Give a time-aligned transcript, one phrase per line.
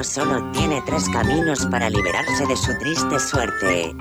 [0.00, 3.94] solo tiene tres caminos para liberarse de su triste suerte.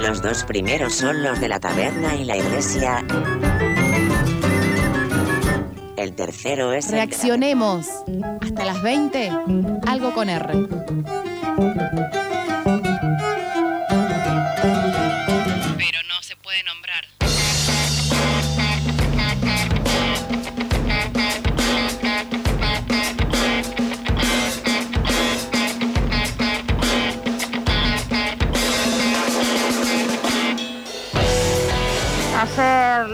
[0.00, 3.04] Los dos primeros son los de la taberna y la iglesia.
[5.96, 6.90] El tercero es...
[6.90, 7.88] Reaccionemos.
[8.40, 9.30] Hasta las 20.
[9.86, 10.52] Algo con R.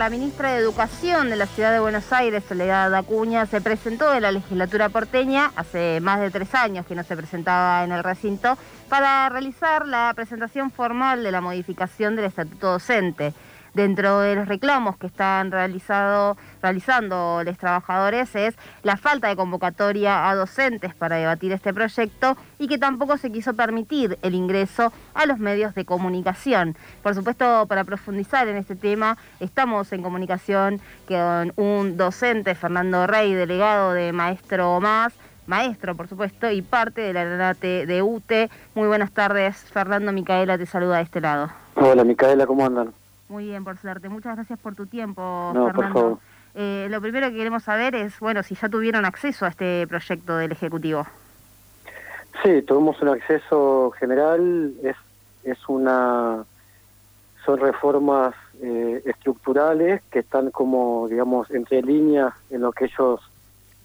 [0.09, 4.23] la ministra de Educación de la Ciudad de Buenos Aires, Soledad Acuña, se presentó en
[4.23, 8.57] la legislatura porteña, hace más de tres años que no se presentaba en el recinto,
[8.89, 13.34] para realizar la presentación formal de la modificación del estatuto docente.
[13.79, 16.35] Dentro de los reclamos que están realizando
[17.45, 22.77] los trabajadores es la falta de convocatoria a docentes para debatir este proyecto y que
[22.77, 26.75] tampoco se quiso permitir el ingreso a los medios de comunicación.
[27.05, 33.33] Por supuesto, para profundizar en este tema, estamos en comunicación con un docente, Fernando Rey,
[33.33, 35.13] delegado de Maestro Más,
[35.47, 38.51] maestro, por supuesto, y parte de la de UTE.
[38.75, 41.53] Muy buenas tardes, Fernando Micaela te saluda de este lado.
[41.77, 42.92] Hola, Micaela, ¿cómo andan?
[43.29, 44.09] Muy bien, por suerte.
[44.09, 46.21] Muchas gracias por tu tiempo, Fernando.
[46.55, 50.37] Eh, lo primero que queremos saber es, bueno, si ya tuvieron acceso a este proyecto
[50.37, 51.07] del Ejecutivo.
[52.43, 54.73] Sí, tuvimos un acceso general.
[54.83, 54.97] Es,
[55.45, 56.45] es una,
[57.45, 63.20] son reformas eh, estructurales que están como, digamos, entre líneas en lo que ellos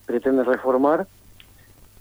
[0.06, 1.06] pretenden reformar.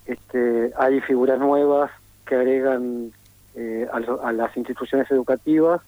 [0.05, 1.91] Este, hay figuras nuevas
[2.25, 3.11] que agregan
[3.55, 5.81] eh, a las instituciones educativas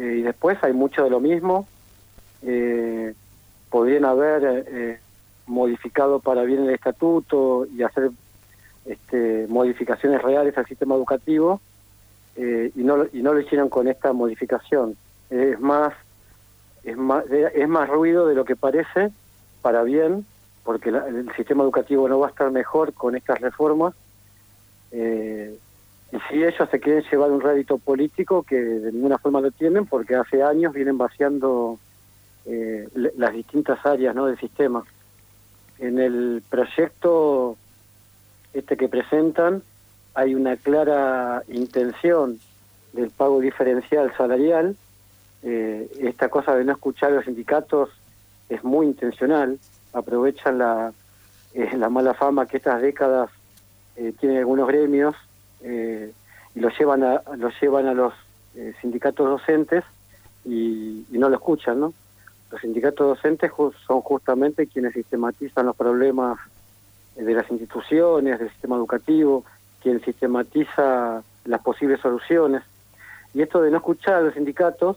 [0.00, 1.68] eh, y después hay mucho de lo mismo.
[2.42, 3.12] Eh,
[3.68, 4.98] podrían haber eh,
[5.46, 8.10] modificado para bien el estatuto y hacer
[8.86, 11.60] este, modificaciones reales al sistema educativo
[12.36, 14.96] y, no, y no lo hicieron con esta modificación.
[15.28, 15.92] es más
[16.82, 19.10] es más es más ruido de lo que parece
[19.60, 20.24] para bien
[20.64, 23.92] porque el sistema educativo no va a estar mejor con estas reformas
[24.90, 25.58] eh,
[26.12, 29.86] y si ellos se quieren llevar un rédito político, que de ninguna forma lo tienen,
[29.86, 31.78] porque hace años vienen vaciando
[32.46, 34.26] eh, las distintas áreas ¿no?
[34.26, 34.84] del sistema.
[35.78, 37.56] En el proyecto
[38.52, 39.62] este que presentan
[40.14, 42.40] hay una clara intención
[42.92, 44.76] del pago diferencial salarial.
[45.44, 47.88] Eh, esta cosa de no escuchar a los sindicatos
[48.48, 49.60] es muy intencional,
[49.92, 50.92] aprovechan la,
[51.54, 53.30] eh, la mala fama que estas décadas
[54.18, 55.14] tienen algunos gremios
[55.62, 56.12] eh,
[56.54, 58.12] y lo llevan a, lo llevan a los
[58.54, 59.84] eh, sindicatos docentes
[60.44, 61.92] y, no lo escuchan, ¿no?
[62.50, 63.52] Los sindicatos docentes
[63.86, 66.38] son justamente quienes sistematizan los problemas
[67.14, 69.44] de las instituciones, del sistema educativo,
[69.82, 72.62] quien sistematiza las posibles soluciones.
[73.34, 74.96] Y esto de no escuchar a los sindicatos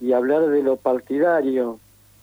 [0.00, 1.80] y hablar de lo partidario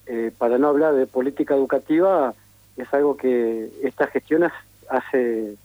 [0.08, 2.34] eh, para no hablar de política educativa
[2.78, 4.52] es algo que estas gestiones
[4.90, 5.56] hace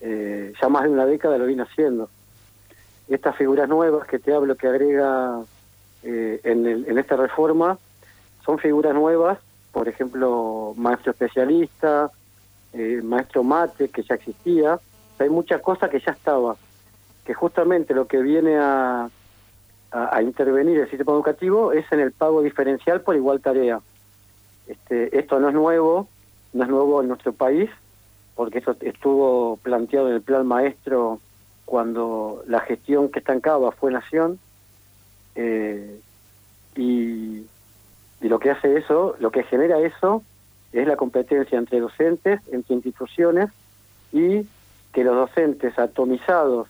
[0.00, 2.08] eh, ya más de una década lo viene haciendo.
[3.08, 5.40] Estas figuras nuevas que te hablo que agrega
[6.02, 7.78] eh, en, en esta reforma
[8.44, 9.38] son figuras nuevas,
[9.72, 12.10] por ejemplo, maestro especialista,
[12.72, 14.78] eh, maestro mate, que ya existía.
[15.18, 16.56] hay muchas cosas que ya estaba,
[17.24, 19.08] que justamente lo que viene a,
[19.90, 23.80] a, intervenir el sistema educativo es en el pago diferencial por igual tarea.
[24.66, 26.08] Este, esto no es nuevo,
[26.52, 27.70] no es nuevo en nuestro país,
[28.36, 31.20] porque eso estuvo planteado en el plan maestro
[31.64, 34.38] cuando la gestión que estancaba fue Nación,
[35.34, 36.00] eh,
[36.76, 37.44] y,
[38.20, 40.22] lo que hace eso, lo que genera eso,
[40.72, 43.50] es la competencia entre docentes, entre instituciones,
[44.12, 44.46] y
[44.92, 46.68] que los docentes atomizados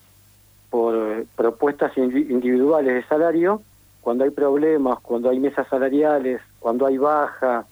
[0.71, 3.63] por propuestas individuales de salario,
[4.01, 7.67] cuando hay problemas, cuando hay mesas salariales, cuando hay baja,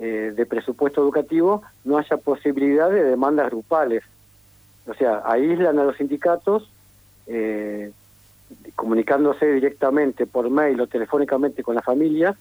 [0.00, 4.04] eh, de presupuesto educativo no haya posibilidad de demandas grupales.
[4.86, 6.70] O sea, aíslan a los sindicatos
[7.26, 7.90] eh,
[8.76, 12.36] comunicándose directamente por mail o telefónicamente con las familias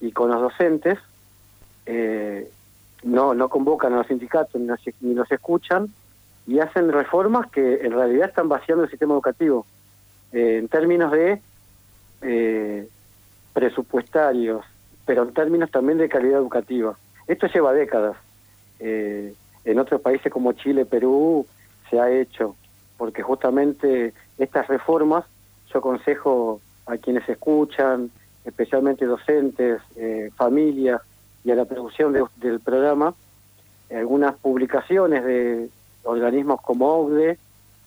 [0.00, 0.98] y con los docentes,
[1.86, 2.48] eh,
[3.02, 4.60] no, no convocan a los sindicatos
[5.00, 5.88] ni los, escuchan
[6.46, 9.66] y hacen reformas que en realidad están vaciando el sistema educativo
[10.30, 11.40] en términos de
[13.52, 14.64] presupuestarios,
[15.06, 16.98] pero en términos también de calidad educativa.
[17.26, 18.16] Esto lleva décadas.
[18.80, 19.32] Eh,
[19.64, 21.46] en otros países como Chile, Perú,
[21.88, 22.56] se ha hecho,
[22.98, 25.24] porque justamente estas reformas,
[25.72, 28.10] yo aconsejo a quienes escuchan,
[28.44, 31.00] especialmente docentes, eh, familias
[31.44, 33.14] y a la producción del programa,
[33.90, 35.68] algunas publicaciones de
[36.02, 37.38] organismos como OCDE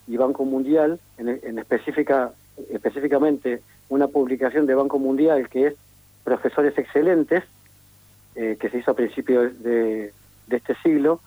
[0.08, 2.32] y Banco Mundial, en, específica,
[2.72, 5.76] específicamente una publicación de Banco Mundial que es
[6.24, 7.44] Profesores Excelentes,
[8.36, 10.14] eh, que se hizo a principios de,
[10.50, 11.20] este siglo,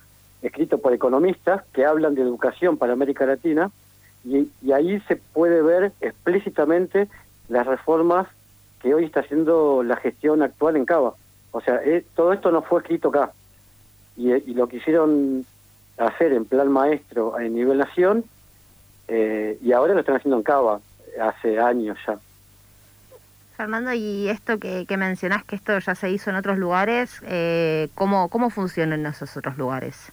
[0.42, 3.70] escrito por economistas que hablan de educación para América Latina,
[4.24, 7.08] y, ahí se puede ver explícitamente
[7.48, 8.28] las reformas
[8.80, 11.14] que hoy está haciendo la gestión actual en Cava.
[11.50, 13.32] O sea, eh, todo esto no fue escrito acá.
[14.16, 15.44] Y, y, lo quisieron
[15.98, 18.24] hacer en plan maestro a nivel nación
[19.08, 20.80] eh, y ahora lo están haciendo en Cava,
[21.20, 22.18] hace años ya.
[23.56, 27.88] Fernando, y esto que, que mencionás, que esto ya se hizo en otros lugares, eh,
[27.94, 30.12] ¿cómo, ¿cómo funciona en esos otros lugares?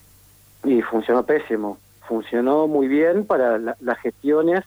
[0.64, 1.78] Y funcionó pésimo.
[2.06, 4.64] Funcionó muy bien para las gestiones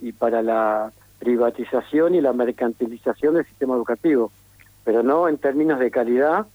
[0.00, 4.32] y para la privatización y la mercantilización del sistema educativo,
[4.84, 6.46] pero no en términos de calidad,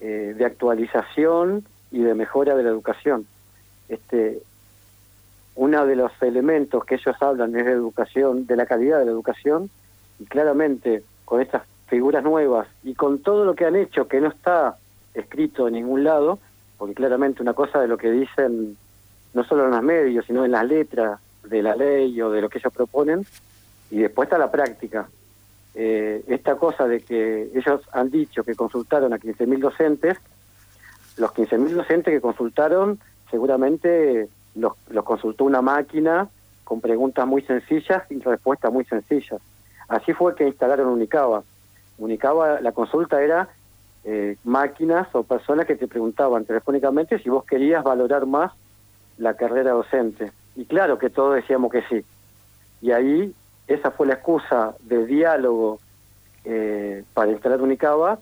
[0.00, 3.26] eh, de actualización y de mejora de la educación.
[3.88, 4.42] Este,
[5.56, 9.10] uno de los elementos que ellos hablan es de educación, de la calidad de la
[9.10, 9.70] educación,
[10.18, 14.30] y claramente con estas figuras nuevas y con todo lo que han hecho que no
[14.30, 14.74] está
[15.14, 16.40] escrito en ningún lado,
[16.76, 18.76] porque claramente una cosa de lo que dicen
[19.32, 22.48] no solo en los medios, sino en las letras de la ley o de lo
[22.48, 23.24] que ellos proponen,
[23.92, 25.08] y después está la práctica.
[25.76, 30.18] Eh, esta cosa de que ellos han dicho que consultaron a 15.000 docentes,
[31.16, 32.98] los 15.000 docentes que consultaron
[33.30, 34.72] seguramente los,
[35.04, 36.28] consultó una máquina
[36.64, 39.40] con preguntas muy sencillas y respuestas muy sencillas.
[39.90, 41.42] Así fue que instalaron Unicaba.
[41.98, 43.48] Unicaba, la consulta era
[44.04, 48.52] eh, máquinas o personas que te preguntaban telefónicamente si vos querías valorar más
[49.18, 50.32] la carrera docente.
[50.54, 52.04] Y claro que todos decíamos que sí.
[52.80, 53.34] Y ahí
[53.66, 55.80] esa fue la excusa de diálogo
[56.44, 58.20] eh, para instalar Unicaba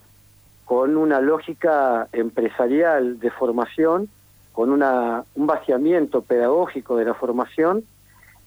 [0.64, 4.08] con una lógica empresarial de formación
[4.52, 7.84] con una, un vaciamiento pedagógico de la formación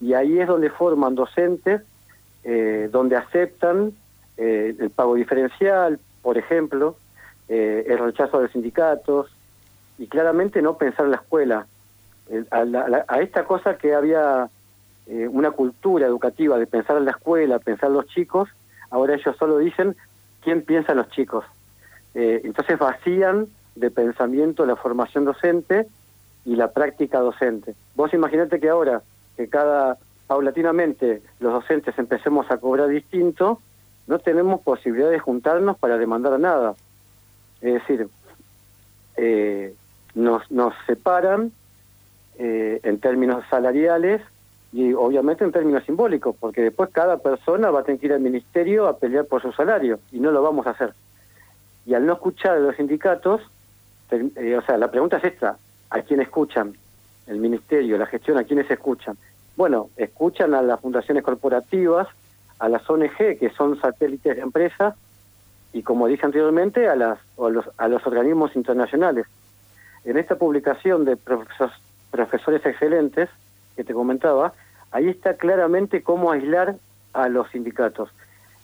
[0.02, 1.84] y ahí es donde forman docentes,
[2.44, 3.94] eh, donde aceptan
[4.38, 6.96] eh, el pago diferencial, por ejemplo,
[7.48, 9.28] eh, el rechazo de los sindicatos
[10.00, 11.68] y claramente no pensar en la escuela.
[12.50, 14.50] a, esta cosa que había
[15.08, 18.48] una cultura educativa de pensar en la escuela, pensar en los chicos,
[18.90, 19.96] ahora ellos solo dicen
[20.42, 21.44] quién piensa en los chicos.
[22.14, 25.88] entonces vacían de pensamiento la formación docente
[26.46, 27.76] y la práctica docente.
[27.96, 29.02] Vos imaginate que ahora,
[29.36, 29.98] que cada
[30.32, 33.60] paulatinamente los docentes empecemos a cobrar distinto,
[34.08, 36.74] no tenemos posibilidad de juntarnos para demandar nada.
[37.60, 38.08] Es decir,
[39.18, 39.76] eh,
[40.16, 41.52] nos, nos separan
[42.40, 44.22] eh, en términos salariales
[44.72, 48.22] y obviamente en términos simbólicos, porque después cada persona va a tener que ir al
[48.22, 50.94] ministerio a pelear por su salario y no lo vamos a hacer.
[51.86, 53.42] Y al no escuchar a los sindicatos,
[54.12, 55.58] eh, o sea, la pregunta es esta,
[55.90, 56.74] ¿A quién escuchan?
[57.28, 59.18] El ministerio, la gestión, ¿a quiénes escuchan?
[59.56, 62.08] Bueno, escuchan a las fundaciones corporativas,
[62.60, 64.96] a las ONG, que son satélites de empresas,
[65.74, 69.26] y como dije anteriormente, a, las, a, los, a los organismos internacionales.
[70.04, 73.30] En esta publicación de profesores excelentes
[73.76, 74.54] que te comentaba,
[74.92, 76.76] ahí está claramente cómo aislar
[77.14, 78.10] a los sindicatos.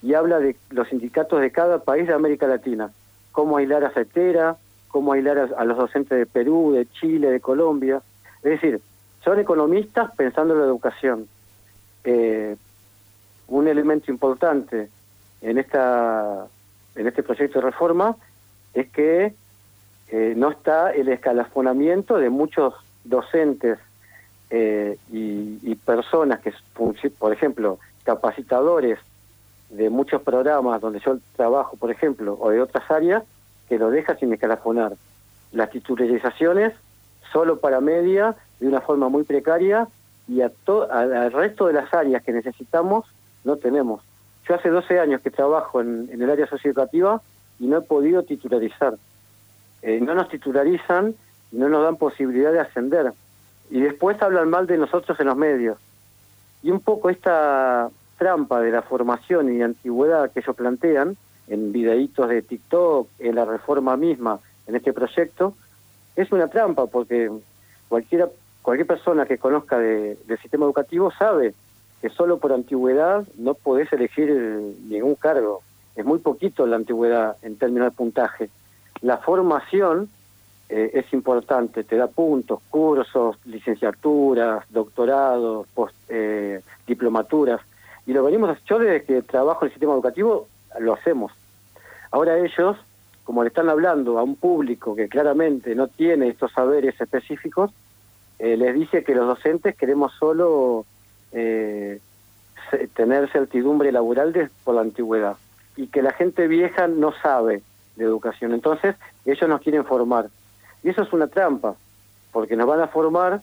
[0.02, 2.92] Y habla de los sindicatos de cada país de América Latina,
[3.32, 4.58] cómo aislar a CETERA,
[4.88, 8.02] cómo aislar a, los docentes de Perú, de Chile, de Colombia.
[8.38, 8.82] Es decir,
[9.28, 11.28] son economistas pensando en la educación.
[12.06, 12.56] Eh,
[13.50, 14.90] un elemento importante
[15.42, 16.48] en esta
[16.96, 18.16] en este proyecto de reforma
[18.74, 19.34] es que
[20.08, 23.78] eh, no está el escalafonamiento de muchos docentes
[24.50, 26.54] eh, y, personas que,
[27.20, 28.98] por ejemplo, capacitadores
[29.70, 33.24] de muchos programas donde yo trabajo, por ejemplo, o de otras áreas,
[33.68, 34.94] que lo deja sin escalafonar.
[35.52, 36.74] Las titularizaciones
[37.38, 39.88] solo para media, de una forma muy precaria,
[40.28, 40.52] y a
[40.90, 43.06] al resto de las áreas que necesitamos
[43.44, 44.02] no tenemos.
[44.48, 47.22] Yo hace 12 años que trabajo en, el área socioeducativa
[47.60, 48.96] y no he podido titularizar.
[49.84, 51.14] Eh, no nos titularizan
[51.52, 53.14] y no nos dan posibilidad de ascender.
[53.70, 55.78] Y después hablan mal de nosotros en los medios.
[56.64, 61.18] Y un poco esta trampa de la formación y antigüedad que ellos plantean,
[61.48, 65.54] en videitos de TikTok, en la reforma misma, en este proyecto,
[66.18, 67.32] es una trampa porque
[67.88, 68.28] cualquiera,
[68.62, 71.54] cualquier persona que conozca del sistema educativo sabe
[72.02, 75.62] que solo por antigüedad no podés elegir ningún cargo.
[75.96, 78.50] Es muy poquito la antigüedad en términos de puntaje.
[79.02, 80.10] La formación
[80.70, 87.62] eh, es importante, te da puntos, cursos, licenciaturas, doctorados, post, eh, diplomaturas.
[88.06, 90.48] Y lo venimos, yo desde que trabajo en el sistema educativo
[90.80, 91.32] lo hacemos.
[92.12, 92.78] Ahora ellos,
[93.28, 97.72] como le están hablando a un público que claramente no tiene estos saberes específicos,
[98.40, 100.86] eh, les dice que los docentes queremos solo
[101.34, 102.00] eh,
[102.96, 105.36] tener certidumbre laboral por la antigüedad
[105.76, 107.64] y que la gente vieja no sabe
[107.98, 108.54] de educación.
[108.54, 110.30] Entonces, ellos nos quieren formar.
[110.82, 111.76] Y eso es una trampa,
[112.32, 113.42] porque nos van a formar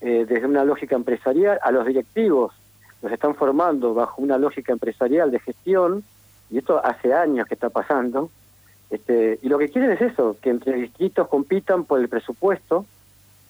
[0.00, 2.54] eh, desde una lógica empresarial a los directivos.
[3.02, 6.02] Nos están formando bajo una lógica empresarial de gestión,
[6.48, 8.30] y esto hace años que está pasando.
[8.90, 12.86] Este, y lo que quieren es eso, que entre distritos compitan por el presupuesto,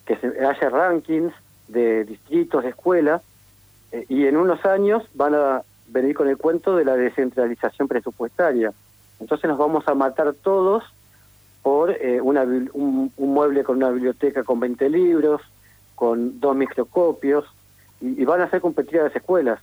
[0.05, 1.33] que se, haya rankings
[1.69, 3.23] de distritos, de escuelas,
[3.93, 8.73] eh, y en unos años van a venir con el cuento de la descentralización presupuestaria.
[9.21, 10.85] Entonces nos vamos a matar todos
[11.63, 15.43] por eh, una, un, mueble con una biblioteca con 20 libros,
[15.95, 17.45] con dos microscopios,
[18.01, 19.61] y, van a ser competidas las escuelas.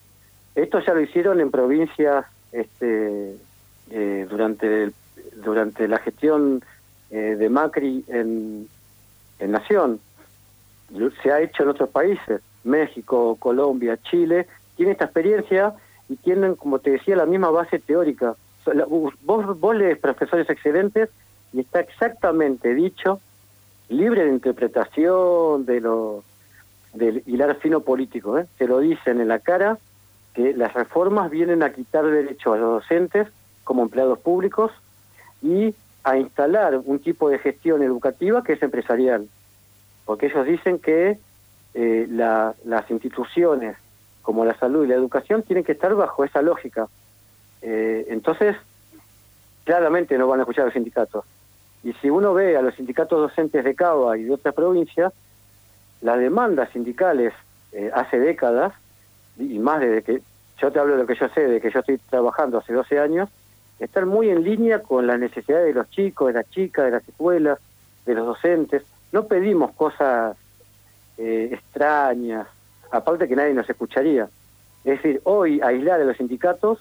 [0.56, 3.36] Esto ya lo hicieron en provincias este,
[3.90, 4.92] eh, durante,
[5.36, 6.64] durante la gestión
[7.10, 8.68] eh, de Macri en,
[9.40, 10.00] en Nación.
[11.24, 15.74] Se ha hecho en otros países, México, Colombia, Chile, tiene esta experiencia
[16.10, 18.36] y tienen, como te decía, la misma base teórica.
[18.88, 19.14] Vos,
[19.60, 21.10] vos lees profesores excelentes
[21.54, 23.20] y está exactamente dicho,
[23.90, 26.24] libre de interpretación, de lo
[26.94, 28.48] del hilar fino político, ¿eh?
[28.58, 29.78] te lo dicen en la cara,
[30.34, 33.28] que las reformas vienen a quitar derecho a los docentes
[33.64, 34.72] como empleados públicos
[35.46, 39.28] y a instalar un tipo de gestión educativa que es empresarial,
[40.06, 41.20] porque ellos dicen que
[41.74, 43.78] eh, las instituciones
[44.22, 46.88] como la salud y la educación tienen que estar bajo esa lógica.
[47.62, 48.56] Eh, entonces,
[49.64, 51.26] claramente no van a escuchar a los sindicatos.
[51.84, 55.14] Y si uno ve a los sindicatos docentes de Cava y de otras provincias,
[56.02, 57.34] las demandas sindicales
[57.72, 58.74] eh, hace décadas,
[59.38, 60.22] y más desde que,
[60.60, 63.00] yo te hablo de lo que yo sé, de que yo estoy trabajando hace 12
[63.00, 63.30] años,
[63.80, 67.08] están muy en línea con las necesidades de los chicos, de las chicas, de las
[67.08, 67.60] escuelas,
[68.06, 68.84] de los docentes.
[69.12, 70.38] No pedimos cosas
[71.18, 72.48] eh, extrañas,
[72.92, 74.30] aparte que nadie nos escucharía.
[74.84, 76.80] Es decir, hoy aislar a los sindicatos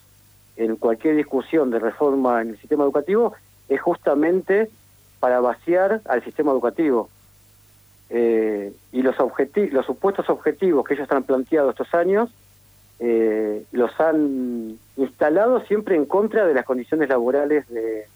[0.56, 3.34] en cualquier discusión de reforma en el sistema educativo
[3.68, 4.70] es justamente
[5.20, 7.08] para vaciar al sistema educativo.
[8.10, 9.16] Eh, y los,
[9.72, 12.30] los supuestos objetivos que ellos han planteado estos años
[13.00, 18.06] eh, los han instalado siempre en contra de las condiciones laborales de,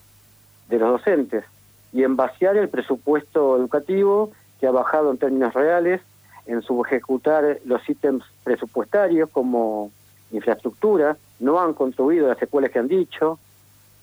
[0.70, 1.44] los docentes
[1.92, 4.30] y en vaciar el presupuesto educativo
[4.60, 6.00] que ha bajado en términos reales,
[6.46, 9.90] en subejecutar los ítems presupuestarios como
[10.30, 13.38] infraestructura, no han construido las escuelas que han dicho,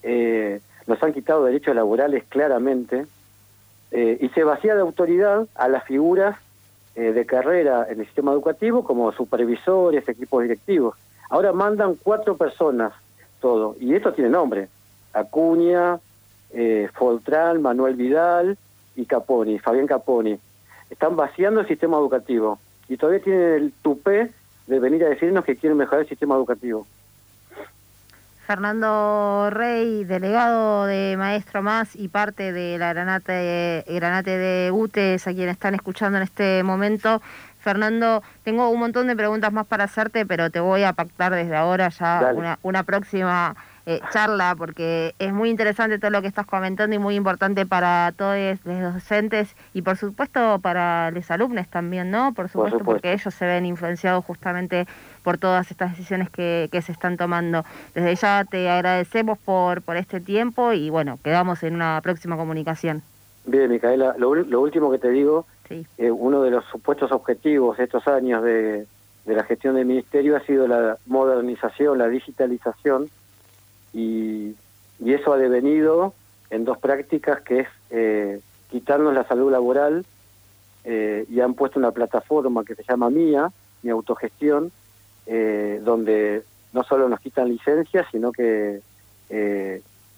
[0.02, 3.06] eh, nos han quitado derechos laborales claramente,
[3.92, 6.36] eh, y se vacía de autoridad a las figuras
[6.96, 10.96] eh, de carrera en el sistema educativo como supervisores, equipos directivos.
[11.30, 12.92] Ahora mandan cuatro personas
[13.40, 14.68] todo, y esto tiene nombre,
[15.12, 15.98] Acuña,
[16.50, 18.58] eh, Foltran, Manuel Vidal
[18.94, 20.38] y Caponi, Fabián Caponi
[20.90, 24.30] están vaciando el sistema educativo y todavía tienen el tupé
[24.66, 26.86] de venir a decirnos que quieren mejorar el sistema educativo.
[28.46, 35.32] Fernando Rey, delegado de Maestro Más y parte de la Granate, Granate de UTES, a
[35.32, 37.20] quienes están escuchando en este momento.
[37.66, 41.56] Fernando, tengo un montón de preguntas más para hacerte, pero te voy a pactar desde
[41.56, 43.56] ahora ya una, una próxima
[43.86, 48.12] eh, charla, porque es muy interesante todo lo que estás comentando y muy importante para
[48.16, 52.34] todos los docentes y por supuesto para los alumnos también, ¿no?
[52.34, 54.86] Por supuesto, porque ellos se ven influenciados justamente
[55.24, 57.64] por todas estas decisiones que, se están tomando.
[57.96, 63.02] Desde ya te agradecemos por, por este tiempo y bueno, quedamos en una próxima comunicación.
[63.46, 68.06] Bien, Micaela, lo, último que te digo, eh, uno de los supuestos objetivos de estos
[68.06, 68.86] años de,
[69.26, 73.08] de la gestión del Ministerio ha sido la modernización, la digitalización
[73.92, 74.54] y,
[75.04, 76.14] eso ha devenido
[76.48, 80.06] en dos prácticas que es eh, quitarnos la salud laboral
[80.84, 83.50] eh, y han puesto una plataforma que se llama Mía,
[83.82, 84.72] mi autogestión,
[85.26, 88.80] eh, donde no solo nos quitan licencias, sino que